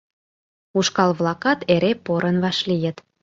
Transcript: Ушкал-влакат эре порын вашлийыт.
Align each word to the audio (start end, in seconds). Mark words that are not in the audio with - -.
Ушкал-влакат 0.77 1.59
эре 1.73 1.91
порын 2.05 2.37
вашлийыт. 2.43 2.97